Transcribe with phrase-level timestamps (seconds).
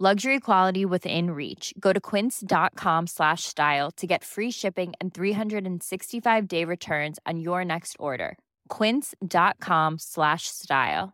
[0.00, 1.72] Luxury quality within reach.
[1.78, 7.94] Go to quince.com slash style to get free shipping and 365-day returns on your next
[8.00, 8.36] order.
[8.68, 11.12] quince.com slash style.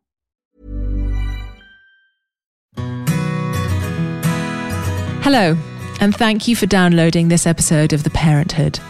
[5.23, 5.59] Hello,
[6.01, 8.81] and thank you for downloading this episode of The Parenthood.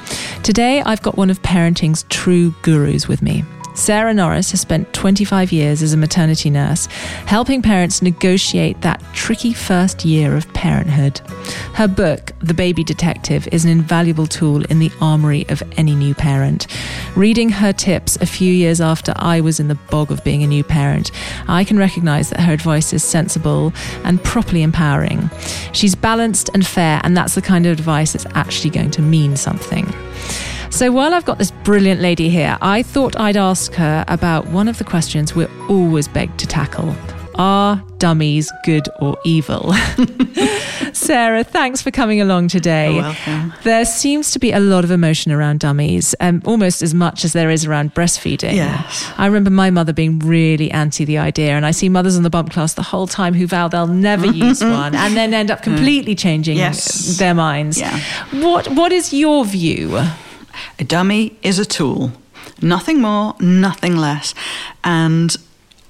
[0.45, 3.43] Today, I've got one of parenting's true gurus with me.
[3.75, 6.87] Sarah Norris has spent 25 years as a maternity nurse,
[7.27, 11.21] helping parents negotiate that tricky first year of parenthood.
[11.75, 16.15] Her book, The Baby Detective, is an invaluable tool in the armory of any new
[16.15, 16.67] parent.
[17.17, 20.47] Reading her tips a few years after I was in the bog of being a
[20.47, 21.11] new parent,
[21.49, 23.73] I can recognize that her advice is sensible
[24.05, 25.31] and properly empowering.
[25.73, 29.37] She's balanced and fair, and that's the kind of advice that's actually going to mean
[29.37, 29.93] something.
[30.71, 34.67] So while I've got this brilliant lady here, I thought I'd ask her about one
[34.69, 36.95] of the questions we're always begged to tackle.
[37.35, 39.73] Are dummies good or evil?
[40.93, 42.95] Sarah, thanks for coming along today.
[42.95, 43.53] You're welcome.
[43.63, 47.33] There seems to be a lot of emotion around dummies, um, almost as much as
[47.35, 48.55] there is around breastfeeding.
[48.55, 49.11] Yes.
[49.19, 52.31] I remember my mother being really anti the idea, and I see mothers in the
[52.31, 55.63] bump class the whole time who vow they'll never use one and then end up
[55.63, 57.19] completely changing Yes.
[57.19, 57.79] their minds.
[57.79, 57.99] Yeah.
[58.33, 60.01] What What is your view?
[60.79, 62.13] A dummy is a tool,
[62.61, 64.35] nothing more, nothing less.
[64.85, 65.37] And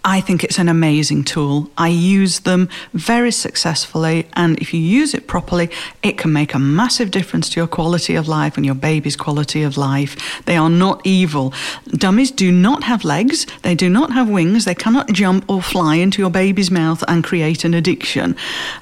[0.05, 1.71] I think it's an amazing tool.
[1.77, 5.69] I use them very successfully, and if you use it properly,
[6.03, 9.63] it can make a massive difference to your quality of life and your baby's quality
[9.63, 10.43] of life.
[10.47, 11.53] They are not evil.
[11.89, 15.97] Dummies do not have legs, they do not have wings, they cannot jump or fly
[15.97, 18.37] into your baby's mouth and create an addiction.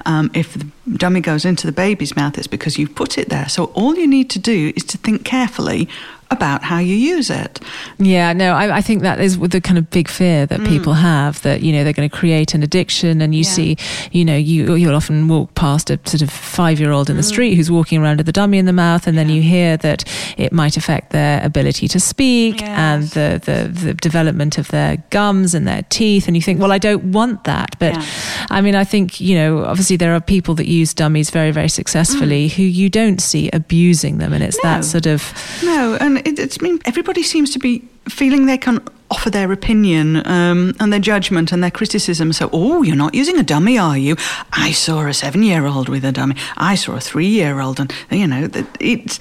[0.05, 3.49] Um, if the dummy goes into the baby's mouth, it's because you've put it there.
[3.49, 5.89] So all you need to do is to think carefully
[6.31, 7.59] about how you use it.
[7.97, 10.67] Yeah, no, I, I think that is the kind of big fear that mm.
[10.67, 13.49] people have that you know they're going to create an addiction, and you Yeah.
[13.49, 13.77] see,
[14.11, 17.23] you know, you you'll often walk past a sort of five year old in the
[17.23, 17.33] mm.
[17.33, 20.03] street who's walking around with a dummy in the mouth, and then you hear that
[20.37, 25.53] it might affect their ability to speak and the, the the development of their gums
[25.55, 28.05] and their teeth, and you think, well, I don't want that, but Yeah.
[28.51, 31.69] I mean, I think you know, obviously there are people that use dummies very very
[31.69, 32.51] successfully mm.
[32.51, 36.61] who you don't see abusing them, and it's that sort of No, and it, it's
[36.61, 38.79] mean everybody seems to be feeling they can
[39.11, 42.31] offer their opinion um, and their judgment and their criticism.
[42.31, 44.15] So, oh, you're not using a dummy, are you?
[44.51, 46.35] I saw a seven-year-old with a dummy.
[46.57, 48.49] I saw a three-year-old, and you know
[48.79, 49.19] it's.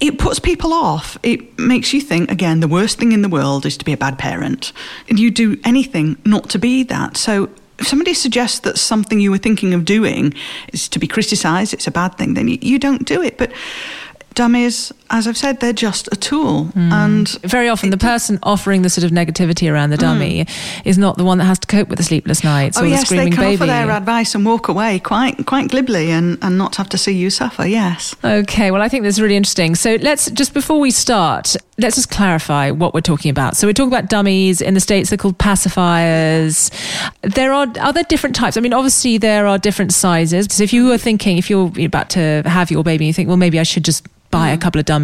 [0.00, 1.16] It puts people off.
[1.22, 3.96] It makes you think, again, the worst thing in the world is to be a
[3.96, 4.72] bad parent.
[5.08, 7.16] And you do anything not to be that.
[7.16, 7.48] So
[7.78, 10.34] if somebody suggests that something you were thinking of doing
[10.72, 13.38] is to be criticised, it's a bad thing, then you don't do it.
[13.38, 13.52] But
[14.34, 16.68] dummies, as I've said, they're just a tool.
[16.74, 18.12] And very often the it- Mm.
[18.14, 20.46] person offering the sort of negativity around the dummy
[20.84, 22.90] is not the one that has to cope with the sleepless nights Oh or the
[22.90, 23.54] yes, they screaming can baby.
[23.62, 27.12] offer their advice and walk away quite quite glibly and, and not have to see
[27.12, 27.64] you suffer.
[27.66, 28.14] Yes.
[28.24, 29.74] Okay, well, I think this is really interesting.
[29.76, 33.56] So let's just before we start, let's just clarify what we're talking about.
[33.56, 35.10] So we're talking about dummies in the states.
[35.10, 36.70] They're called pacifiers.
[37.22, 38.56] There are other different types.
[38.56, 40.46] I mean, obviously there are different sizes.
[40.50, 43.36] So if you were thinking, if you're about to have your baby, you think, well,
[43.36, 44.54] maybe I should just buy Mm.
[44.54, 45.03] a couple of dummies.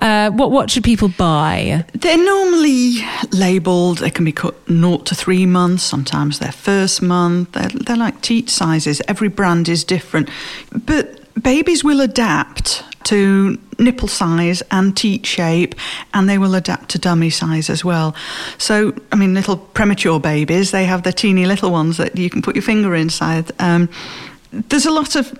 [0.00, 1.84] Uh, what what should people buy?
[1.92, 2.98] They're normally
[3.32, 3.98] labelled.
[3.98, 5.82] They can be cut naught to three months.
[5.82, 7.52] Sometimes they're first month.
[7.52, 9.02] They're, they're like teat sizes.
[9.08, 10.28] Every brand is different,
[10.86, 15.74] but babies will adapt to nipple size and teat shape,
[16.12, 18.14] and they will adapt to dummy size as well.
[18.58, 22.42] So, I mean, little premature babies, they have the teeny little ones that you can
[22.42, 23.50] put your finger inside.
[23.58, 23.88] Um,
[24.52, 25.38] there's a lot of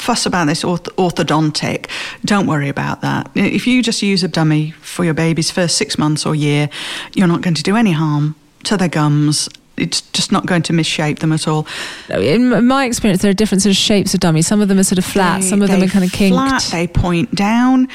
[0.00, 1.86] fuss about this orth- orthodontic.
[2.24, 3.30] Don't worry about that.
[3.34, 6.68] If you just use a dummy for your baby's first six months or year,
[7.14, 9.48] you're not going to do any harm to their gums.
[9.76, 11.66] It's just not going to misshape them at all.
[12.10, 14.46] In my experience, there are different sort of shapes of dummies.
[14.46, 16.34] Some of them are sort of flat, They- some of them are kind of kinked.
[16.34, 17.88] Flat, they point down.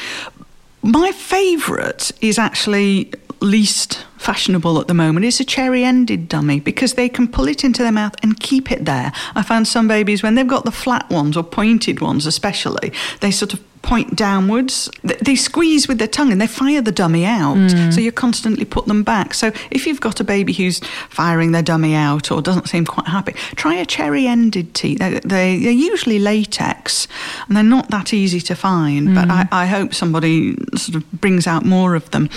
[0.82, 3.12] My favourite is actually
[3.42, 7.64] least fashionable at the moment is a cherry ended dummy because they can pull it
[7.64, 9.12] into their mouth and keep it there.
[9.36, 13.32] I found some babies, when they've got the flat ones or pointed ones, especially, they
[13.32, 14.90] sort of point downwards.
[15.04, 17.56] They squeeze with their tongue and they fire the dummy out.
[17.56, 17.94] Mm.
[17.94, 19.36] So you constantly put them back.
[19.36, 20.80] So if you've got a baby who's
[21.10, 24.98] firing their dummy out or doesn't seem quite happy, try a cherry ended teeth.
[24.98, 27.08] They, they, are usually latex
[27.48, 29.16] and they're not that easy to find, mm.
[29.16, 32.30] but I, I hope somebody sort of brings out more of them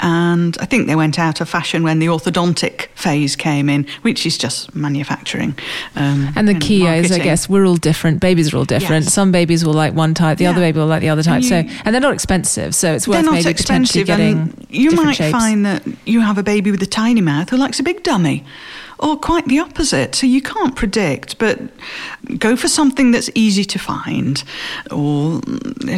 [0.00, 4.26] and I think they went out of fashion when the orthodontic phase came in, which
[4.26, 5.56] is just manufacturing.
[5.96, 8.20] Um, and the key is, I guess, we're all different.
[8.20, 9.04] Babies are all different.
[9.04, 9.14] Yes.
[9.14, 10.50] Some babies will like one type, the yeah.
[10.50, 11.36] other baby will like the other type.
[11.36, 14.66] And you, so, and they're not expensive, so it's worth maybe potentially getting.
[14.68, 15.32] you might shapes.
[15.32, 18.44] find that you have a baby with a tiny mouth who likes a big dummy
[18.98, 20.14] or quite the opposite.
[20.14, 21.58] So you can't predict, but
[22.38, 24.42] go for something that's easy to find,
[24.90, 25.40] or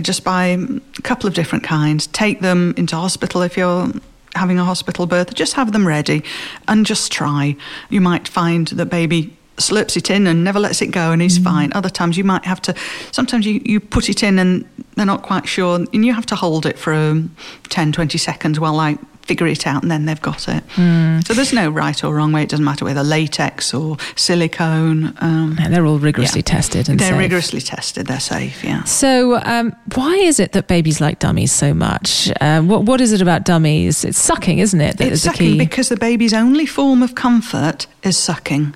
[0.02, 2.06] just buy a couple of different kinds.
[2.08, 3.90] Take them into hospital if you're
[4.34, 5.34] having a hospital birth.
[5.34, 6.22] Just have them ready
[6.68, 7.56] and just try.
[7.90, 11.38] You might find that baby slips it in and never lets it go and he's
[11.38, 11.44] mm.
[11.44, 11.72] fine.
[11.72, 12.74] Other times you might have to,
[13.10, 16.34] sometimes you, you put it in and they're not quite sure and you have to
[16.34, 17.34] hold it for um,
[17.68, 20.66] 10, 20 seconds while I figure it out and then they've got it.
[20.76, 21.26] Mm.
[21.26, 22.44] So there's no right or wrong way.
[22.44, 25.16] It doesn't matter whether latex or silicone.
[25.20, 26.54] Um, they're all rigorously yeah.
[26.54, 27.18] tested and they're safe.
[27.18, 28.06] rigorously tested.
[28.06, 28.62] They're safe.
[28.62, 28.84] Yeah.
[28.84, 32.30] So um, why is it that babies like dummies so much?
[32.40, 34.04] Uh, what what is it about dummies?
[34.04, 34.98] It's sucking, isn't it?
[34.98, 38.74] That it's sucking because the baby's only form of comfort is sucking.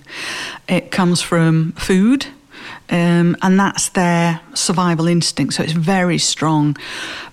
[0.69, 2.27] It comes from food.
[2.91, 5.55] Um, and that's their survival instinct.
[5.55, 6.77] So it's very strong.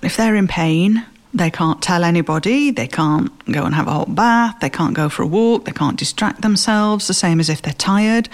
[0.03, 1.03] If they're in pain,
[1.38, 5.10] they can't tell anybody, they can't go and have a hot bath, they can't go
[5.10, 8.30] for a walk, they can't distract themselves, the same as if they're tired.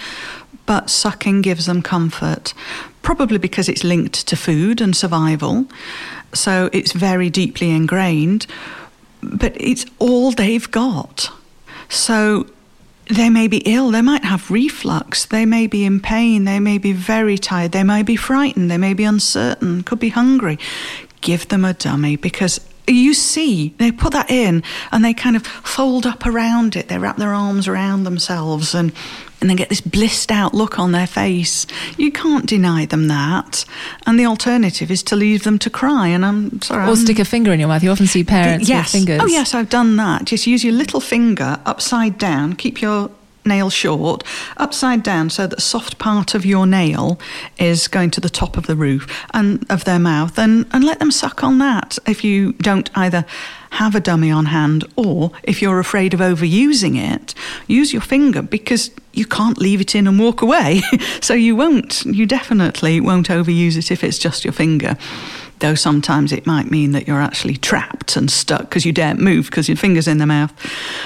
[0.66, 2.54] But sucking gives them comfort,
[3.02, 5.66] probably because it's linked to food and survival.
[6.32, 8.46] So it's very deeply ingrained,
[9.22, 11.30] but it's all they've got.
[11.90, 12.46] So
[13.08, 16.78] they may be ill, they might have reflux, they may be in pain, they may
[16.78, 20.58] be very tired, they may be frightened, they may be uncertain, could be hungry.
[21.20, 25.46] Give them a dummy because you see, they put that in and they kind of
[25.46, 26.88] fold up around it.
[26.88, 28.92] They wrap their arms around themselves and,
[29.40, 31.66] and they get this blissed out look on their face.
[31.96, 33.64] You can't deny them that.
[34.06, 36.08] And the alternative is to leave them to cry.
[36.08, 36.84] And I'm sorry.
[36.84, 37.82] Or I'm, stick a finger in your mouth.
[37.82, 38.92] You often see parents yes.
[38.92, 39.20] with fingers.
[39.22, 40.26] Oh, yes, I've done that.
[40.26, 43.10] Just use your little finger upside down, keep your
[43.46, 44.24] nail short,
[44.56, 47.18] upside down, so that soft part of your nail
[47.58, 50.98] is going to the top of the roof and of their mouth, and, and let
[50.98, 51.98] them suck on that.
[52.06, 53.24] If you don't either
[53.70, 57.34] have a dummy on hand or if you're afraid of overusing it,
[57.66, 60.80] use your finger because you can't leave it in and walk away.
[61.20, 64.96] so you won't, you definitely won't overuse it if it's just your finger
[65.60, 69.46] though sometimes it might mean that you're actually trapped and stuck because you daren't move
[69.46, 70.52] because your finger's in the mouth.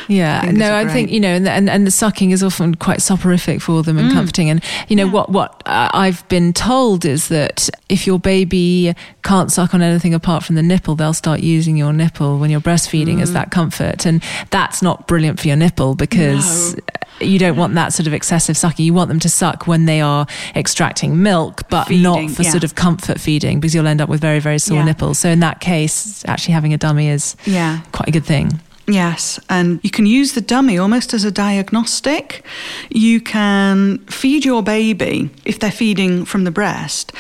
[0.09, 3.01] Yeah, fingers no, I think you know, and, and, and the sucking is often quite
[3.03, 4.15] soporific for them and mm.
[4.15, 4.51] comforting.
[4.51, 5.13] And you know yeah.
[5.13, 10.15] what what uh, I've been told is that if your baby can't suck on anything
[10.15, 13.23] apart from the nipple, they'll start using your nipple when you're breastfeeding mm.
[13.23, 16.75] as that comfort, and that's not brilliant for your nipple because.
[16.75, 16.83] No
[17.21, 18.85] you don't want that sort of excessive sucking.
[18.85, 22.51] You want them to suck when they are extracting milk, but feeding, not for yeah.
[22.51, 24.85] sort of comfort feeding because you'll end up with very, very sore yeah.
[24.85, 25.19] nipples.
[25.19, 27.81] So in that case, actually having a dummy is yeah.
[27.93, 28.61] quite a good thing.
[28.87, 32.43] Yes, and you can use the dummy almost as a diagnostic.
[32.89, 37.13] You can feed your baby if they're feeding from the breast.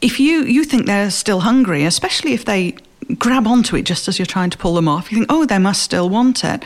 [0.00, 2.76] If you, you think they're still hungry, especially if they
[3.18, 5.58] grab onto it just as you're trying to pull them off, you think, oh, they
[5.58, 6.62] must still want it.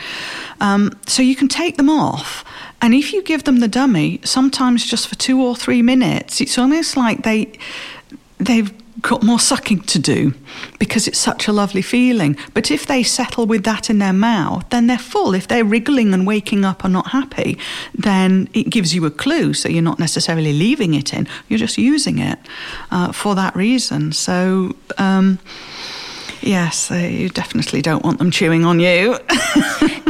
[0.61, 2.45] Um, so you can take them off.
[2.81, 6.57] And if you give them the dummy, sometimes just for two or three minutes, it's
[6.57, 7.51] almost like they
[8.37, 8.71] they've
[9.05, 10.33] got more sucking to do
[10.79, 12.35] because it's such a lovely feeling.
[12.55, 15.35] But if they settle with that in their mouth, then they're full.
[15.35, 17.59] If they're wriggling and waking up and not happy,
[17.93, 19.53] then it gives you a clue.
[19.53, 22.39] So you're not necessarily leaving it in, you're just using it
[22.89, 24.11] uh, for that reason.
[24.11, 25.37] So, um,
[26.41, 29.13] yes, you definitely don't want them chewing on you.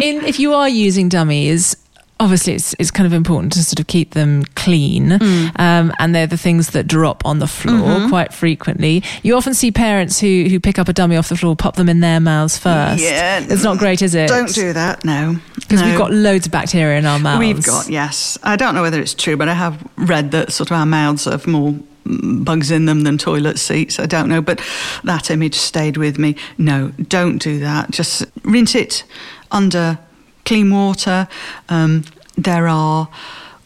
[0.02, 1.76] in, if you are using dummies,
[2.20, 5.60] obviously it's, it's kind of important to sort of keep them clean mm.
[5.60, 8.10] um, and they're the things that drop on the floor mm-hmm.
[8.10, 11.56] quite frequently you often see parents who who pick up a dummy off the floor
[11.56, 15.04] pop them in their mouths first yeah it's not great is it don't do that
[15.04, 15.88] no because no.
[15.88, 19.02] we've got loads of bacteria in our mouths we've got yes i don't know whether
[19.02, 22.86] it's true but i have read that sort of our mouths have more bugs in
[22.86, 24.00] them than toilet seats.
[24.00, 24.62] I don't know, but
[25.04, 26.36] that image stayed with me.
[26.58, 27.92] No, don't do that.
[27.92, 29.04] Just rinse it
[29.52, 29.98] under
[30.46, 31.28] clean water.
[31.70, 32.06] Um,
[32.38, 33.10] there are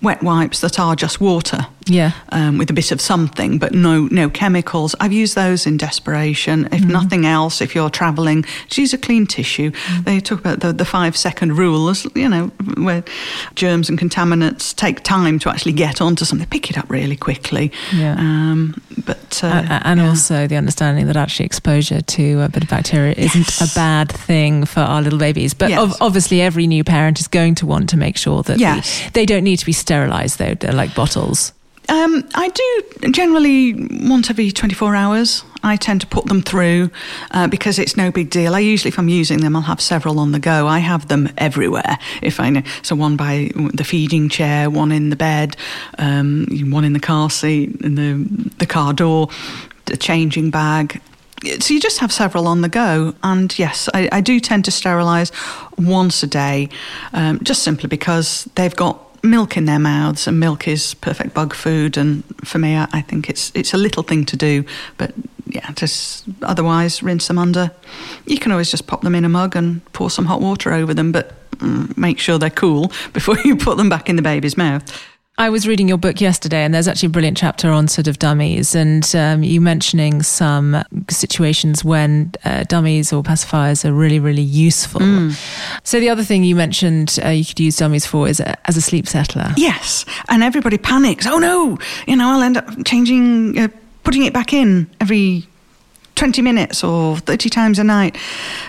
[0.01, 2.11] wet wipes that are just water Yeah.
[2.29, 4.95] um, with a bit of something, but no no chemicals.
[4.99, 6.65] I've used those in desperation.
[6.71, 6.91] If Mm-hmm.
[6.91, 9.71] nothing else, if you're travelling, just use a clean tissue.
[9.71, 10.03] Mm.
[10.05, 13.03] They talk about the, the five second rule, as, you know, where
[13.55, 16.47] germs and contaminants take time to actually get onto something.
[16.47, 17.71] Pick it up really quickly.
[17.93, 18.15] Yeah.
[18.17, 20.07] Um, but uh, and yeah.
[20.07, 24.65] also the understanding that actually exposure to a bit of bacteria isn't a bad thing
[24.65, 25.53] for our little babies.
[25.53, 25.79] But Yes.
[25.79, 29.01] ov- obviously, every new parent is going to want to make sure that the- Yes.
[29.13, 31.51] they don't need to be sterilised, though, they're like bottles.
[31.89, 33.73] Um, I do generally
[34.07, 35.43] once every 24 hours.
[35.63, 36.91] I tend to put them through
[37.31, 38.55] uh, because it's no big deal.
[38.55, 40.67] I usually, if I'm using them, I'll have several on the go.
[40.67, 41.97] I have them everywhere.
[42.21, 45.57] If I know, so one by the feeding chair, one in the bed,
[45.97, 48.25] um, one in the car seat, in the
[48.59, 49.29] the car door,
[49.85, 51.01] the changing bag.
[51.59, 54.71] So you just have several on the go, and yes, I, I do tend to
[54.71, 55.31] sterilise
[55.77, 56.69] once a day,
[57.13, 61.53] um, just simply because they've got milk in their mouths, and milk is perfect bug
[61.53, 61.97] food.
[61.97, 64.63] And for me, I, I think it's it's a little thing to do,
[64.97, 65.13] but
[65.45, 67.71] yeah, just otherwise rinse them under.
[68.25, 70.93] You can always just pop them in a mug and pour some hot water over
[70.93, 74.57] them, but mm, make sure they're cool before you put them back in the baby's
[74.57, 74.83] mouth.
[75.39, 78.19] I was reading your book yesterday, and there's actually a brilliant chapter on sort of
[78.19, 84.41] dummies, and um, you mentioning some situations when uh, dummies or pacifiers are really, really
[84.41, 84.99] useful.
[85.83, 88.75] So the other thing you mentioned uh, you could use dummies for is a, as
[88.75, 89.53] a sleep settler.
[89.55, 91.25] Yes, and everybody panics.
[91.25, 93.69] Oh no, you know, I'll end up changing, uh,
[94.03, 95.47] putting it back in every
[96.15, 98.17] 20 minutes or 30 times a night.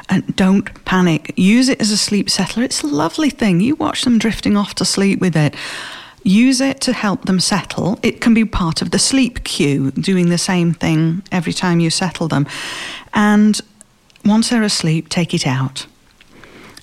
[0.09, 1.33] And don't panic.
[1.37, 2.62] Use it as a sleep settler.
[2.62, 3.61] It's a lovely thing.
[3.61, 5.57] You watch them drifting off to sleep with it.
[6.23, 7.99] Use it to help them settle.
[8.03, 11.91] It can be part of the sleep cue, doing the same thing every time you
[11.91, 12.47] settle them.
[13.15, 13.61] And
[14.25, 15.87] once they're asleep, take it out.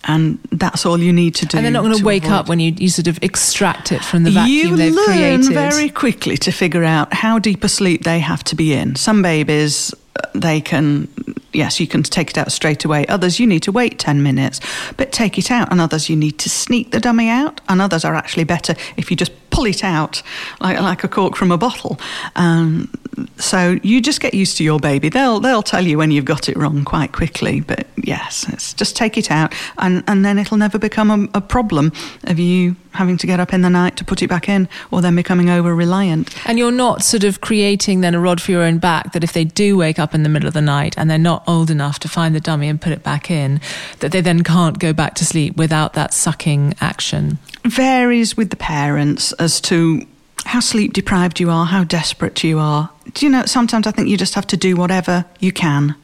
[0.09, 1.57] And that's all you need to do.
[1.57, 4.03] And they're not going to wake avoid- up when you, you sort of extract it
[4.03, 5.05] from the vacuum you they've learn
[5.43, 5.53] created.
[5.53, 8.95] very quickly to figure out how deep a sleep they have to be in.
[8.95, 9.93] Some babies,
[10.33, 11.07] they can,
[11.53, 13.05] yes, you can take it out straight away.
[13.07, 14.59] Others, you need to wait 10 minutes,
[14.97, 15.71] but take it out.
[15.71, 17.61] And others, you need to sneak the dummy out.
[17.69, 20.21] And others are actually better if you just pull it out
[20.59, 21.99] like, like a cork from a bottle.
[22.35, 22.91] Um,
[23.37, 25.09] so you just get used to your baby.
[25.09, 27.61] They'll they'll tell you when you've got it wrong quite quickly.
[27.61, 31.91] But yes, just take it out, and, and then it'll never become a, a problem
[32.25, 35.01] of you having to get up in the night to put it back in, or
[35.01, 36.35] then becoming over reliant.
[36.47, 39.33] And you're not sort of creating then a rod for your own back that if
[39.33, 41.99] they do wake up in the middle of the night and they're not old enough
[41.99, 43.61] to find the dummy and put it back in,
[43.99, 47.37] that they then can't go back to sleep without that sucking action.
[47.65, 50.05] Varies with the parents as to
[50.45, 52.89] how sleep deprived you are, how desperate you are.
[53.13, 55.95] Do you know, sometimes I think you just have to do whatever you can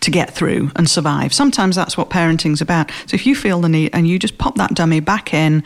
[0.00, 1.32] to get through and survive.
[1.32, 2.90] Sometimes that's what parenting's about.
[3.06, 5.62] So if you feel the need and you just pop that dummy back in,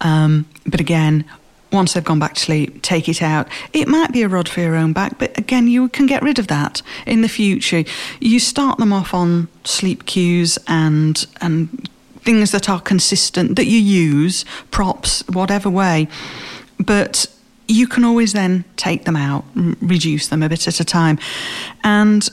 [0.00, 1.24] um, but again,
[1.72, 3.48] once they've gone back to sleep, take it out.
[3.72, 6.38] It might be a rod for your own back, but again, you can get rid
[6.38, 7.84] of that in the future.
[8.20, 11.88] You start them off on sleep cues and and
[12.22, 16.08] things that are consistent that you use, props, whatever way.
[16.78, 17.26] But
[17.68, 21.18] you can always then take them out, reduce them a bit at a time.
[21.82, 22.28] And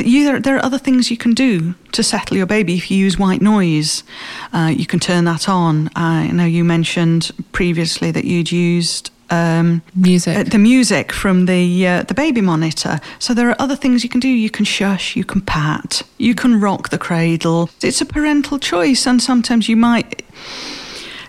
[0.00, 2.74] you, there, are other things you can do to settle your baby.
[2.74, 4.02] If you use white noise,
[4.52, 5.90] uh, you can turn that on.
[5.94, 10.36] I know you mentioned previously that you'd used um, Music.
[10.36, 13.00] uh, the music from the uh, the baby monitor.
[13.18, 14.28] So there are other things you can do.
[14.28, 17.70] You can shush, you can pat, you can rock the cradle.
[17.82, 20.23] It's a parental choice, and sometimes you might.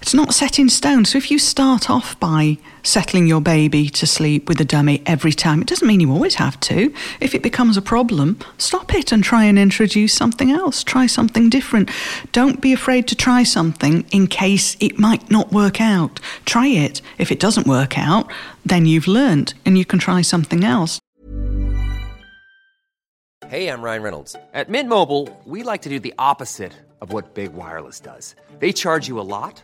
[0.05, 1.03] It's not set in stone.
[1.03, 5.33] So if you start off by settling your baby to sleep with a dummy every
[5.33, 6.93] time, it doesn't mean you always have to.
[7.19, 10.83] If it becomes a problem, stop it and try and introduce something else.
[10.83, 11.89] Try something different.
[12.33, 16.19] Don't be afraid to try something in case it might not work out.
[16.45, 17.01] Try it.
[17.17, 18.31] If it doesn't work out,
[18.63, 20.99] then you've learned and you can try something else.
[23.47, 24.35] Hey, I'm Ryan Reynolds.
[24.53, 28.35] At Mint Mobile, we like to do the opposite of what Big Wireless does.
[28.59, 29.63] They charge you a lot,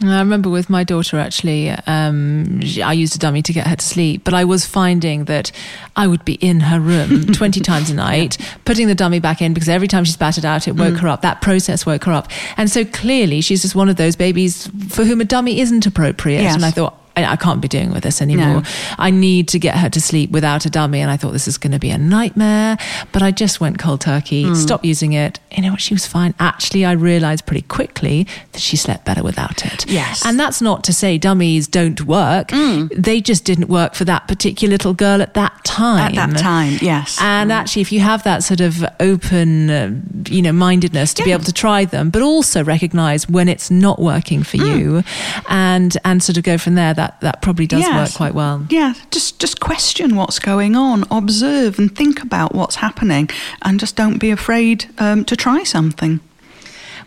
[0.00, 3.84] I remember with my daughter actually, um, I used a dummy to get her to
[3.84, 5.50] sleep, but I was finding that
[5.96, 9.54] I would be in her room 20 times a night, putting the dummy back in
[9.54, 11.00] because every time she spat out, it woke Mm.
[11.00, 11.22] her up.
[11.22, 12.28] That process woke her up.
[12.56, 16.42] And so clearly she's just one of those babies for whom a dummy isn't appropriate.
[16.42, 16.54] Yes.
[16.54, 18.62] And I thought, I I can't be doing with this anymore.
[18.62, 18.62] No.
[18.98, 21.00] I need to get her to sleep without a dummy.
[21.00, 22.76] And I thought this is going to be a nightmare.
[23.12, 24.56] But I just went cold turkey, Mm.
[24.56, 25.40] stopped using it.
[25.54, 25.80] You know what?
[25.80, 26.34] She was fine.
[26.38, 29.84] Actually, I realized pretty quickly that she slept better without it.
[29.88, 30.24] Yes.
[30.26, 32.48] And that's not to say dummies don't work.
[32.48, 32.90] Mm.
[33.08, 35.98] They just didn't work for that particular little girl at that time.
[36.08, 37.18] At that time, yes.
[37.20, 39.90] And actually, if you have that sort of open, uh,
[40.28, 43.98] you know, mindedness to be able to try them, but also recognize when it's not
[44.00, 45.02] working for you,
[45.48, 48.16] and and sort of go from there, that that probably does work Mm.
[48.16, 48.66] Quite well.
[48.70, 53.30] Yeah, just just question what's going on, observe and think about what's happening,
[53.62, 56.20] and just don't be afraid um, to try something.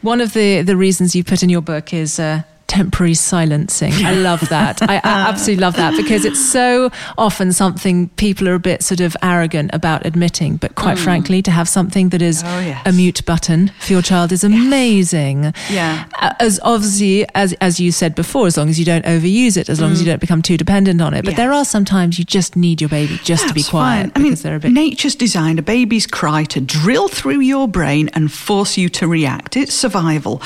[0.02, 2.20] One of the the reasons you put in your book is.
[2.20, 3.92] Uh, Temporary silencing.
[4.06, 4.82] I love that.
[4.82, 9.02] I, I absolutely love that because it's so often something people are a bit sort
[9.02, 10.56] of arrogant about admitting.
[10.56, 12.48] But quite frankly, to have something that is Mm.
[12.48, 12.82] Oh, yes.
[12.86, 15.54] a mute button for your child is amazing.
[15.70, 16.06] Yeah.
[16.40, 19.80] As obviously as as you said before, as long as you don't overuse it, as
[19.82, 21.26] long as you don't become too dependent on it.
[21.26, 21.38] But Mm.
[21.38, 21.38] Yes.
[21.38, 24.12] there are some times you just need your baby just to be quiet fine.
[24.16, 24.72] I mean, because they're a bit.
[24.72, 29.58] nature's designed a baby's cry to drill through your brain and force you to react.
[29.58, 30.42] It's survival.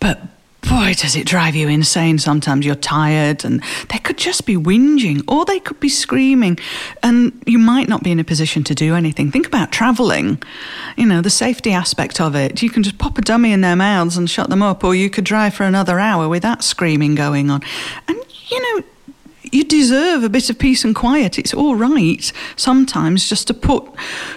[0.00, 0.20] But
[0.68, 2.18] boy, does it drive you insane.
[2.18, 6.58] Sometimes you're tired and they could just be whinging or they could be screaming
[7.02, 9.30] and you might not be in a position to do anything.
[9.30, 10.42] Think about traveling,
[10.96, 12.62] you know, the safety aspect of it.
[12.62, 15.10] You can just pop a dummy in their mouths and shut them up, or you
[15.10, 17.62] could drive for another hour with that screaming going on.
[18.08, 18.18] And,
[18.48, 18.84] you know,
[19.52, 21.38] you deserve a bit of peace and quiet.
[21.38, 23.84] It's all right sometimes just to put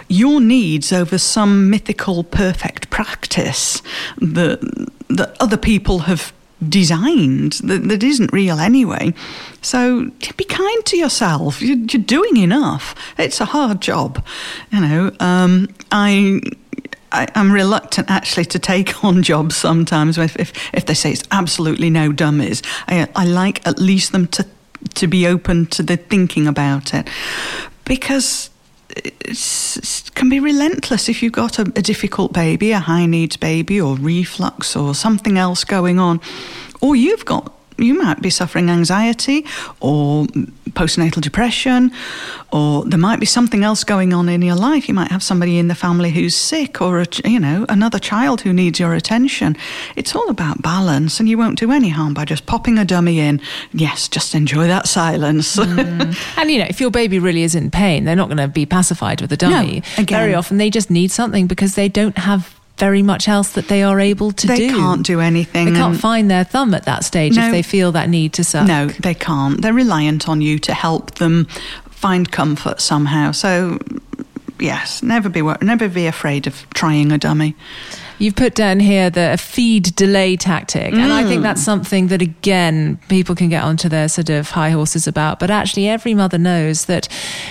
[0.08, 3.82] your needs over some mythical perfect practice
[4.18, 6.34] that that other people have
[6.68, 9.14] designed that, that isn't real anyway.
[9.62, 11.62] So be kind to yourself.
[11.62, 12.96] You're, you're doing enough.
[13.18, 14.26] It's a hard job,
[14.72, 15.12] you know.
[15.20, 16.42] Um, I.
[17.12, 21.24] I, I'm reluctant actually to take on jobs sometimes if, if, if they say it's
[21.32, 22.62] absolutely no dummies.
[22.88, 24.46] I, I like at least them to
[24.94, 27.08] to be open to the thinking about it
[27.84, 28.52] because
[28.96, 33.80] it can be relentless if you've got a, a difficult baby, a high needs baby,
[33.80, 36.22] or reflux, or something else going on,
[36.82, 39.46] or you've got you might be suffering anxiety
[39.80, 40.26] or
[40.72, 41.92] postnatal depression,
[42.52, 44.88] or there might be something else going on in your life.
[44.88, 48.42] You might have somebody in the family who's sick, or a, you know another child
[48.42, 49.56] who needs your attention.
[49.96, 53.20] It's all about balance, and you won't do any harm by just popping a dummy
[53.20, 53.42] in.
[53.74, 55.56] Yes, just enjoy that silence.
[55.56, 56.16] Mm.
[56.38, 58.66] And you know, if your baby really is in pain, they're not going to be
[58.66, 59.82] pacified with a dummy.
[59.98, 60.06] again.
[60.20, 63.84] Very often, they just need something because they don't have very much else that they
[63.84, 64.68] are able to they do.
[64.72, 65.74] They can't do anything.
[65.74, 67.46] They can't find their thumb at that stage No.
[67.46, 68.66] if they feel that need to suck.
[68.68, 69.62] No, they can't.
[69.62, 71.46] They're reliant on you to help them
[71.90, 73.32] find comfort somehow.
[73.32, 73.78] So,
[74.60, 77.56] yes, never be never be afraid of trying a dummy.
[78.20, 80.94] You've put down here the feed delay tactic.
[80.94, 81.28] And I Mm.
[81.28, 85.40] think that's something that, again, people can get onto their sort of high horses about.
[85.40, 87.08] But actually, every mother knows that,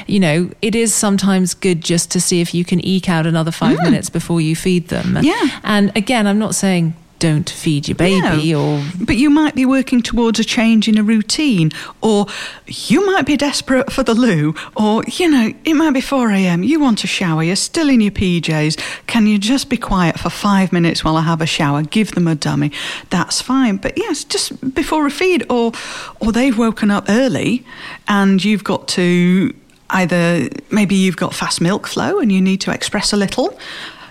[0.06, 3.50] you know, it is sometimes good just to see if you can eke out another
[3.50, 5.14] five minutes before you feed them.
[5.14, 5.22] Mm.
[5.24, 5.48] Yeah.
[5.64, 8.60] And again, I'm not saying don't feed your baby No.
[8.78, 12.26] or But you might be working towards a change in a routine, or
[12.66, 16.62] you might be desperate for the loo, or, you know, it might be 4 a.m.,
[16.62, 18.78] you want a shower, you're still in your PJs.
[19.06, 21.82] Can you just be quiet for five minutes while I have a shower?
[21.82, 22.70] Give them a dummy.
[23.10, 23.76] That's fine.
[23.78, 25.72] But yes, just before a feed, or,
[26.20, 27.64] or they've woken up early
[28.06, 29.54] and you've got to
[29.90, 33.58] either, maybe you've got fast milk flow and you need to express a little.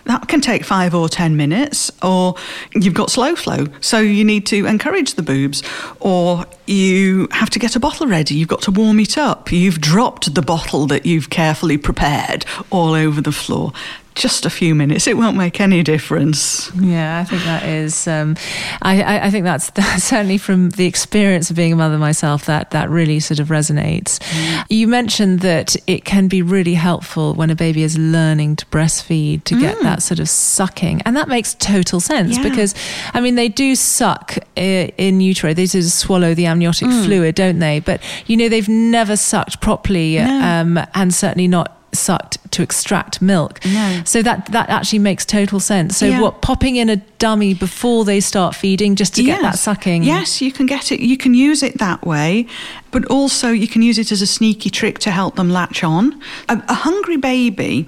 [0.08, 2.36] That can take five or ten minutes, or
[2.74, 5.62] you've got slow flow, so you need to encourage the boobs,
[6.00, 9.82] or you have to get a bottle ready, you've got to warm it up, you've
[9.82, 13.74] dropped the bottle that you've carefully prepared all over the floor.
[14.18, 16.72] Just a few minutes, it won't make any difference.
[16.76, 18.08] Yeah, I think that is.
[18.08, 18.36] Um,
[18.82, 22.46] I, I, I think that's, that's certainly from the experience of being a mother myself.
[22.46, 24.18] That that really sort of resonates.
[24.20, 24.66] Mm.
[24.70, 29.44] You mentioned that it can be really helpful when a baby is learning to breastfeed
[29.44, 32.44] to get that sort of sucking, and that makes total sense Mm.
[32.44, 32.50] Yeah.
[32.50, 32.74] because,
[33.14, 35.54] I mean, they do suck i- in utero.
[35.54, 37.06] They sort of swallow the amniotic Mm.
[37.06, 37.82] fluid, don't they?
[37.82, 40.26] But you know, they've never sucked properly, No.
[40.42, 43.60] um, and certainly not sucked to extract milk.
[43.66, 44.02] No.
[44.06, 45.98] So that that actually makes total sense.
[45.98, 46.22] So Yeah.
[46.22, 50.04] what popping in a dummy before they start feeding just to get that sucking.
[50.04, 51.00] Yes, you can get it.
[51.02, 52.46] You can use it that way,
[52.92, 56.20] but also you can use it as a sneaky trick to help them latch on.
[56.50, 57.88] A, a hungry baby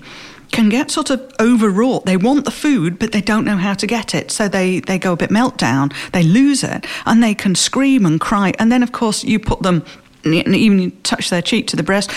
[0.52, 2.06] can get sort of overwrought.
[2.08, 4.32] They want the food, but they don't know how to get it.
[4.32, 8.20] So they, they go a bit meltdown, they lose it, and they can scream and
[8.20, 8.54] cry.
[8.58, 9.84] And then, of course, you put them,
[10.26, 12.10] even you touch their cheek to the breast,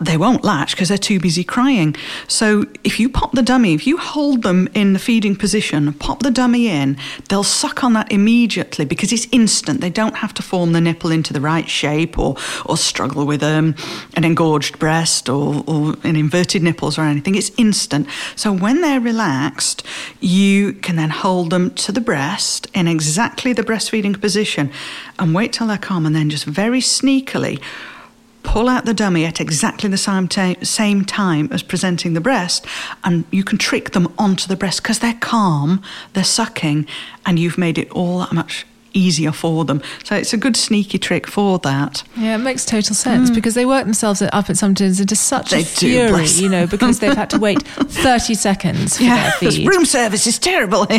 [0.00, 1.96] they won't latch because they're too busy crying.
[2.28, 6.22] So if you pop the dummy, if you hold them in the feeding position, pop
[6.22, 6.96] the dummy in,
[7.28, 9.80] they'll suck on that immediately because it's instant.
[9.80, 13.42] They don't have to form the nipple into the right shape or, or struggle with
[13.42, 13.74] um,
[14.14, 17.34] an engorged breast or, or an inverted nipples or anything.
[17.34, 18.06] It's instant.
[18.36, 19.84] So when they're relaxed,
[20.20, 24.70] you can then hold them to the breast in exactly the breastfeeding position
[25.18, 27.60] and wait till they're calm and then just very sneakily
[28.42, 30.28] pull out the dummy at exactly the same,
[30.62, 32.66] same time as presenting the breast,
[33.04, 35.82] and you can trick them onto the breast because they're calm,
[36.14, 36.86] they're sucking,
[37.26, 39.82] and you've made it all that much easier for them.
[40.04, 42.02] So it's a good sneaky trick for that.
[42.16, 45.50] Yeah, it makes total sense because they work themselves up at sometimes into such Mm.
[45.50, 49.56] They a fury, you know, because they've had to wait 30 seconds for their because
[49.56, 49.68] feed.
[49.68, 50.86] room service is terrible.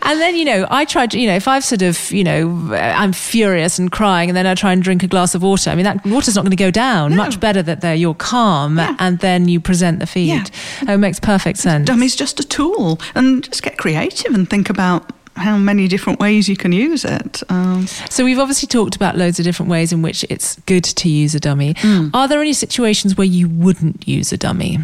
[0.00, 2.72] And then, you know, I tried, to- you know, if I've sort of, you know,
[2.72, 5.74] I'm furious and crying and then I try and drink a glass of water, I
[5.74, 7.14] mean, that water's not going to go down.
[7.14, 10.28] Much better that they're, you're calm and then you present the feed.
[10.28, 10.44] Yeah.
[10.88, 11.86] Oh, it makes perfect sense.
[11.86, 16.48] Dummy's just a tool, and just get creative and think about how many different ways
[16.48, 17.42] you can use it.
[17.48, 21.08] Um, So we've obviously talked about loads of different ways in which it's good to
[21.08, 21.74] use a dummy.
[21.78, 22.08] Hmm.
[22.14, 24.78] Are there any situations where you wouldn't use a dummy?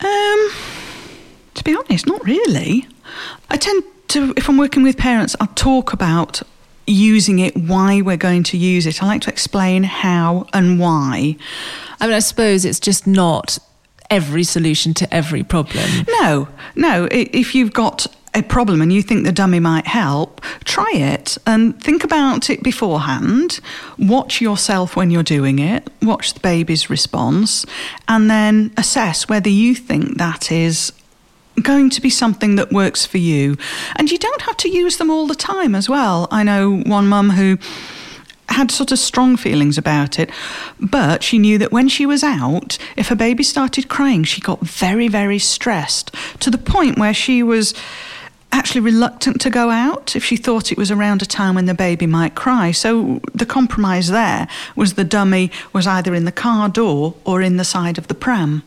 [0.00, 0.50] Um,
[1.54, 2.86] to be honest, not really.
[3.50, 6.42] I tend to, if I'm working with parents, I'll talk about
[6.86, 9.02] using it, why we're going to use it.
[9.02, 11.36] I like to explain how and why.
[12.00, 13.58] I mean, I suppose it's just not
[14.10, 15.88] every solution to every problem.
[16.20, 17.08] No, no.
[17.10, 21.82] If you've got a problem and you think the dummy might help, try it and
[21.82, 23.60] think about it beforehand.
[23.98, 27.64] Watch yourself when you're doing it, watch the baby's response,
[28.06, 30.92] and then assess whether you think that is
[31.62, 33.56] going to be something that works for you.
[33.96, 36.28] And you don't have to use them all the time as well.
[36.30, 37.58] I know one mum who
[38.50, 40.30] had sort of strong feelings about it,
[40.78, 44.60] but she knew that when she was out, if her baby started crying, she got
[44.60, 47.74] very, very stressed to the point where she was
[48.56, 51.74] actually reluctant to go out if she thought it was around a time when the
[51.74, 52.70] baby might cry.
[52.70, 57.58] So the compromise there was the dummy was either in the car door or in
[57.58, 58.62] the side of the pram.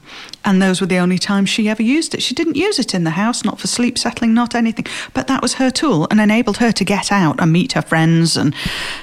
[0.46, 2.22] And those were the only times she ever used it.
[2.22, 4.86] She didn't use it in the house, not for sleep settling, not anything.
[5.14, 8.38] But that was her tool and enabled her to get out and meet her friends.
[8.38, 8.54] And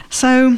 [0.09, 0.57] so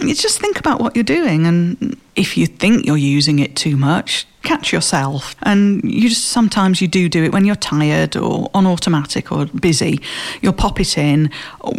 [0.00, 1.46] you just think about what you're doing.
[1.46, 5.36] And if you think you're using it too much, catch yourself.
[5.42, 9.46] And you just sometimes you do do it when you're tired or on automatic or
[9.46, 10.00] busy.
[10.40, 11.30] You'll pop it in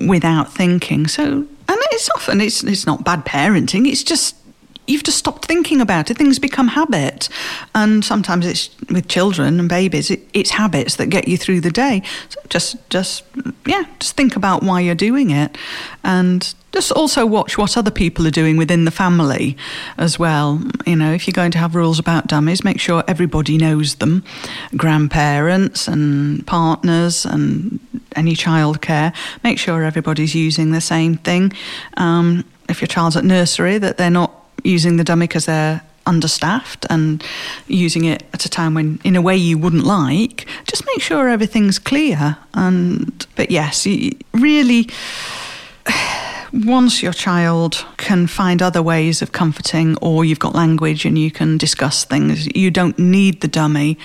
[0.08, 1.08] without thinking.
[1.08, 1.48] So, and
[1.92, 3.88] it's often it's it's not bad parenting.
[3.88, 4.36] It's just
[4.88, 6.18] you've just stopped thinking about it.
[6.18, 7.30] Things become habit,
[7.74, 10.12] and sometimes it's with children and babies.
[10.12, 12.02] It, it's habits that get you through the day.
[12.30, 13.24] So just, just
[13.66, 15.58] yeah, just think about why you're doing it,
[16.04, 19.56] and just also watch what other people are doing within the family
[19.98, 20.62] as well.
[20.86, 24.24] You know, if you're going to have rules about dummies, make sure everybody knows them,
[24.76, 27.80] grandparents and partners and
[28.16, 29.14] any childcare.
[29.44, 31.54] Make sure everybody's using the same thing.
[31.98, 34.33] Um, if your child's at nursery, that they're not
[34.64, 37.24] using the dummy because they're understaffed and
[37.68, 40.46] using it at a time when in a way you wouldn't like.
[40.66, 43.88] Just make sure everything's clear and but yes
[44.34, 44.90] really
[46.54, 51.32] once your child can find other ways of comforting or you've got language and you
[51.32, 53.98] can discuss things you don't need the dummy.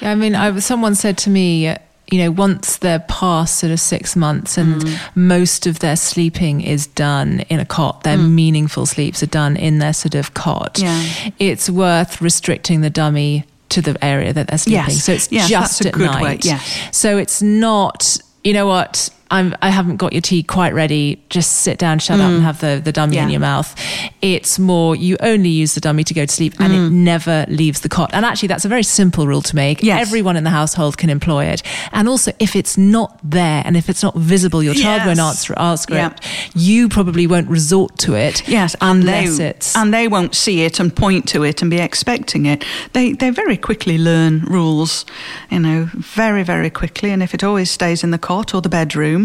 [0.00, 1.74] Yeah, I mean, I, someone said to me,
[2.10, 4.98] you know, once they're past sort of six months and Mm.
[5.16, 9.78] most of their sleeping is done in a cot, their meaningful sleeps are done in
[9.80, 10.82] their sort of cot, Mm.
[10.82, 11.30] Yeah.
[11.40, 14.84] it's worth restricting the dummy to the area that they're sleeping.
[14.94, 15.02] Yes.
[15.04, 16.44] So it's Yes, just at good way, night.
[16.44, 16.62] yes.
[16.92, 19.10] So it's not, you know what?
[19.30, 21.22] I'm, I haven't got your tea quite ready.
[21.30, 23.32] Just sit down, shut up, and have the, the dummy in Mm.
[23.32, 23.74] Your mouth.
[24.22, 27.80] It's more, you only use the dummy to go to sleep and it never leaves
[27.80, 28.10] the cot.
[28.12, 29.78] And actually, that's a very simple rule to make.
[29.78, 29.84] Mm.
[29.84, 30.06] Yes.
[30.06, 31.62] Everyone in the household can employ it.
[31.92, 35.06] And also, if it's not there and if it's not visible, your child Yes.
[35.06, 36.12] won't answer, ask Yeah.
[36.12, 36.20] it.
[36.54, 38.46] You probably won't resort to it.
[38.48, 39.74] Yes, and unless they, it's.
[39.76, 42.64] and they won't see it and point to it and be expecting it.
[42.92, 45.04] They they very quickly learn rules,
[45.50, 47.10] you know, very very quickly.
[47.10, 49.15] And if it always stays in the cot or the bedroom,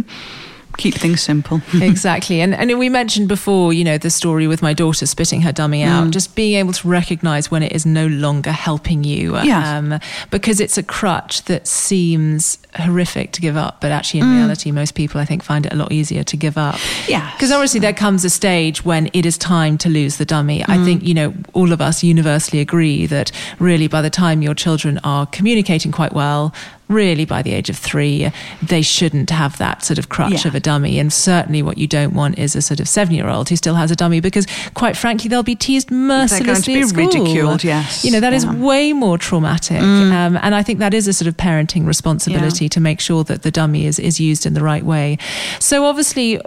[0.77, 1.61] keep things simple.
[1.73, 2.39] exactly.
[2.41, 5.83] And and we mentioned before, you know, the story with my daughter spitting her dummy
[5.83, 6.11] out, Mm.
[6.11, 9.35] just being able to recognize when it is no longer helping you.
[9.35, 9.99] um,
[10.31, 14.95] because it's a crutch that seems horrific to give up, but actually in reality most
[14.95, 16.75] people I think find it a lot easier to give up.
[17.07, 17.31] Yeah.
[17.33, 20.59] Because obviously there comes a stage when it is time to lose the dummy.
[20.61, 20.69] Mm.
[20.69, 24.53] I think, you know, all of us universally agree that really by the time your
[24.55, 26.53] children are communicating quite well,
[26.87, 28.29] really by the age of three,
[28.61, 30.47] they shouldn't have that sort of crutch Yeah.
[30.49, 30.99] of a dummy.
[30.99, 33.75] And certainly what you don't want is a sort of seven year old who still
[33.75, 36.73] has a dummy because quite frankly, they'll be teased mercilessly.
[36.75, 37.05] be at school.
[37.05, 38.03] ridiculed, yes.
[38.03, 38.55] You know, that is Yeah.
[38.55, 39.81] way more traumatic.
[39.81, 43.43] Um, and I think that is a sort of parenting responsibility to make sure that
[43.43, 45.17] the dummy is, is used in the right way.
[45.59, 46.39] So obviously,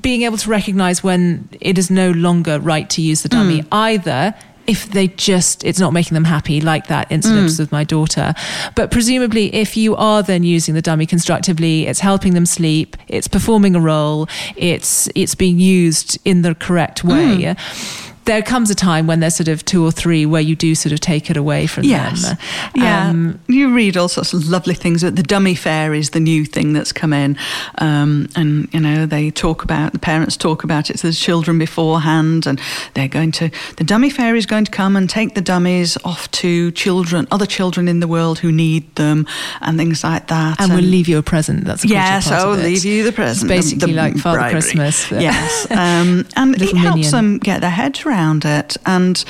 [0.00, 3.68] being able to recognize when it is no longer right to use the dummy, mm.
[3.72, 4.34] either
[4.66, 7.58] if they just it's not making them happy like that incident mm.
[7.58, 8.34] with my daughter.
[8.74, 13.28] But presumably if you are then using the dummy constructively it's helping them sleep it's
[13.28, 18.12] performing a role it's it's being used in the correct way mm.
[18.26, 20.92] There comes a time when there's sort of two or three where you do sort
[20.92, 22.28] of take it away from Yes.
[22.28, 22.38] them
[22.74, 23.08] Yeah.
[23.08, 25.00] Um, you read all sorts of lovely things.
[25.02, 27.36] The dummy fair is the new thing that's come in.
[27.78, 31.58] Um, and, you know, they talk about, the parents talk about it to the children
[31.58, 32.46] beforehand.
[32.46, 32.60] And
[32.94, 36.28] they're going to, the dummy fair is going to come and take the dummies off
[36.32, 39.26] to children, other children in the world who need them
[39.60, 40.60] and things like that.
[40.60, 43.48] and we'll leave you a present that's a Yes, I'll leave you the present.
[43.50, 44.60] It's basically the like Father bribery.
[44.60, 47.10] Christmas Yes, um, and it helps minion.
[47.12, 49.24] them get their heads around it, and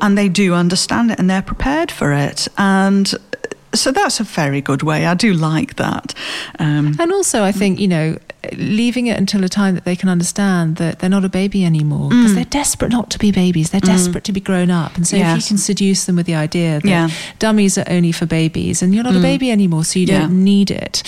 [0.00, 3.14] and they do understand it, and they're prepared for it, and
[3.74, 5.06] so that's a very good way.
[5.06, 6.14] I do like that.
[6.58, 8.16] Um, And also, I think, you know,
[8.56, 12.10] leaving it until a time that they can understand that they're not a baby anymore
[12.10, 12.20] Mm.
[12.22, 13.70] because they're desperate not to be babies.
[13.70, 14.96] They're desperate to be grown up.
[14.96, 17.08] And so, if you can seduce them with the idea that Yeah.
[17.08, 17.12] Mm.
[17.38, 20.20] dummies are only for babies and you're not a baby anymore, so you Yeah.
[20.20, 21.02] don't need it,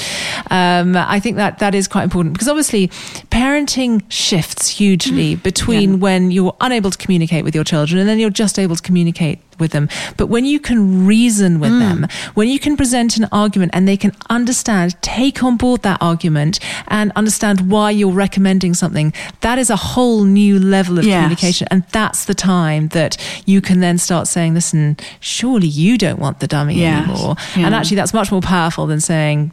[0.51, 2.89] um, I think that that is quite important because obviously
[3.31, 5.93] parenting shifts hugely between Mm.
[5.95, 5.99] Yeah.
[5.99, 9.39] when you're unable to communicate with your children and then you're just able to communicate
[9.59, 9.89] with them.
[10.17, 11.61] But when you can reason Mm.
[11.61, 15.83] with them, when you can present an argument and they can understand, take on board
[15.83, 21.05] that argument and understand why you're recommending something, that is a whole new level of
[21.05, 21.17] Yes.
[21.23, 21.69] communication.
[21.71, 26.41] And that's the time that you can then start saying, listen, surely you don't want
[26.41, 27.09] the dummy Yes.
[27.09, 27.37] anymore.
[27.57, 27.67] Yeah.
[27.67, 29.53] And actually, that's much more powerful than saying,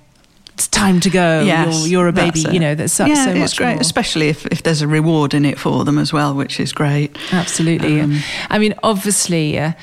[0.61, 1.41] it's time to go.
[1.41, 2.41] yes, you're, you're a baby.
[2.41, 2.53] that's.
[2.53, 3.81] You know, there's so, yeah, so it's much great, more.
[3.81, 7.17] especially if, if there's a reward in it for them as well, which is great.
[7.31, 7.99] Absolutely.
[7.99, 8.19] Um,
[8.49, 9.73] I mean, obviously, uh,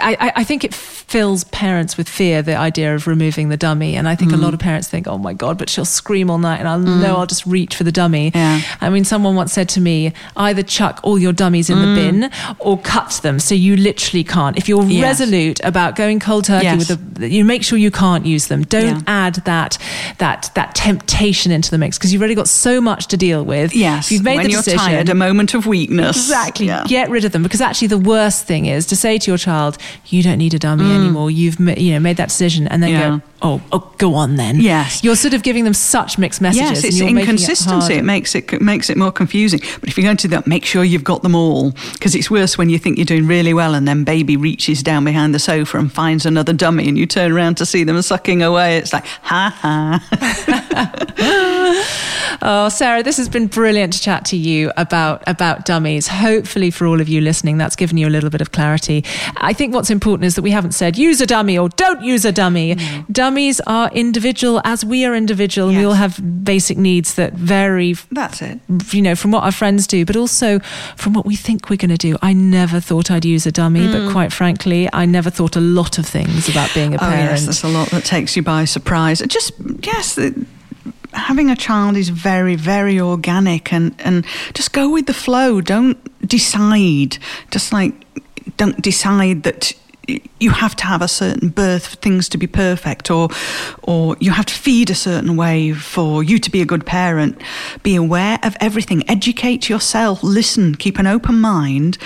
[0.00, 3.94] I, I- think it fills parents with fear, the idea of removing the dummy.
[3.96, 4.42] And I think a Mm.
[4.42, 7.16] lot of parents think, oh my God, but she'll scream all night and I'll know
[7.16, 8.32] I'll just reach for the dummy.
[8.34, 8.60] Yeah.
[8.80, 11.94] I mean, someone once said to me, either chuck all your dummies in Mm.
[11.94, 13.38] the bin or cut them.
[13.38, 14.56] So you literally can't.
[14.56, 15.02] If you're Yes.
[15.20, 16.88] resolute about going cold turkey Yes.
[16.88, 18.62] with the, you make sure you can't use them.
[18.64, 19.26] Don't Yeah.
[19.26, 19.78] add that,
[20.18, 23.74] that, that temptation into the mix because you've already got so much to deal with.
[23.74, 24.78] Yes, If you've made when the you're decision.
[24.80, 26.16] tired, a moment of weakness.
[26.16, 26.66] Exactly.
[26.66, 26.84] Yeah.
[26.86, 29.59] Get rid of them because actually the worst thing is to say to your child,
[30.06, 31.30] "You don't need a dummy anymore.
[31.30, 32.92] You've you know made that decision," and then Mm.
[32.92, 33.08] Yeah.
[33.10, 35.02] go, "Oh, oh, go on then." Yes.
[35.04, 36.70] You're sort of giving them such mixed messages.
[36.82, 37.94] Yes, and it's inconsistency.
[37.94, 39.60] It, It, makes it makes it more confusing.
[39.80, 42.30] But if you're going to do that, make sure you've got them all, because it's
[42.30, 45.38] worse when you think you're doing really well and then baby reaches down behind the
[45.38, 48.78] sofa and finds another dummy, and you turn around to see them sucking away.
[48.78, 50.66] It's like ha ha.
[52.42, 56.06] Oh, Sarah, this has been brilliant to chat to you about about dummies.
[56.08, 59.04] Hopefully, for all of you listening, that's given you a little bit of clarity.
[59.36, 62.24] I think what's important is that we haven't said use a dummy or don't use
[62.24, 62.76] a dummy.
[63.12, 67.94] Dummies are individual as we are individual, and we all have basic needs that vary
[68.10, 68.58] That's it.
[68.92, 70.60] you know, from what our friends do, but also
[70.96, 72.16] from what we think we're going to do.
[72.22, 75.98] I never thought I'd use a dummy, but quite frankly, I never thought a lot
[75.98, 77.02] of things about being a Mm.
[77.02, 77.30] Oh parent.
[77.30, 79.20] yes, there's a lot that takes you by surprise.
[79.26, 79.52] Just
[79.82, 80.16] yes.
[80.16, 80.34] it-
[81.12, 85.60] Having a child is very, very organic, and, and just go with the flow.
[85.60, 87.18] Don't decide.
[87.50, 87.92] Just like
[88.56, 89.72] don't decide that
[90.38, 93.28] you have to have a certain birth for things to be perfect, or
[93.82, 97.40] or you have to feed a certain way for you to be a good parent.
[97.82, 99.08] Be aware of everything.
[99.08, 100.22] Educate yourself.
[100.22, 100.74] Listen.
[100.74, 101.98] Keep an open mind,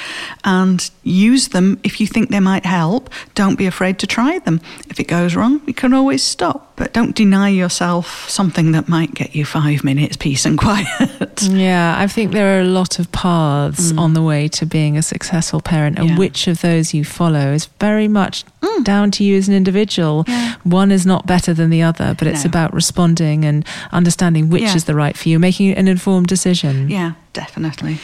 [0.45, 3.11] and use them if you think they might help.
[3.35, 4.61] Don't be afraid to try them.
[4.91, 6.73] If it goes wrong, you can always stop.
[6.77, 11.43] But don't deny yourself something that might get you five minutes peace and quiet.
[11.43, 15.03] Yeah, I think there are a lot of paths on the way to being a
[15.03, 16.11] successful parent, and Mm.
[16.11, 16.19] Yeah.
[16.19, 18.85] which of those you follow is very much Mm.
[18.85, 20.25] down to you as an individual.
[20.27, 20.55] Yeah.
[20.65, 22.49] One is not better than the other, but it's No.
[22.49, 24.75] about responding and understanding which Yeah.
[24.77, 26.89] is the right for you, making an informed decision.
[26.89, 27.99] yeah, definitely.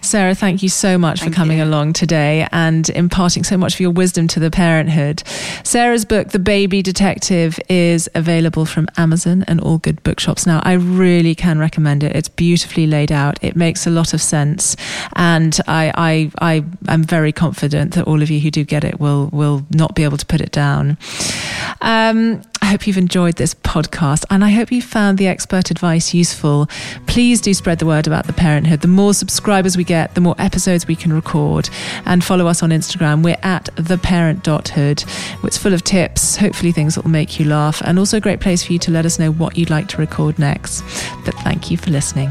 [0.00, 1.64] Sarah, thank you so much Thank for coming you.
[1.64, 5.22] along today and imparting so much of your wisdom to the parenthood.
[5.62, 10.60] Sarah's book, The Baby Detective, is available from Amazon and all good bookshops now.
[10.64, 12.14] I really can recommend it.
[12.14, 13.38] It's beautifully laid out.
[13.42, 14.76] It makes a lot of sense,
[15.16, 19.00] and I, I, I am very confident that all of you who do get it
[19.00, 19.64] will will
[19.94, 20.98] be able to put it down.
[21.80, 26.14] Um, I hope you've enjoyed this podcast and I hope you found the expert advice
[26.14, 26.66] useful.
[27.06, 28.80] Please do spread the word about the parenthood.
[28.80, 31.68] The more subscribers we get, the more episodes we can record.
[32.06, 33.22] And follow us on Instagram.
[33.22, 35.04] We're at theparent.hood.
[35.44, 38.40] It's full of tips, hopefully things that will make you laugh, and also a great
[38.40, 40.82] place for you to let us know what you'd like to record next.
[41.26, 42.30] But thank you for listening.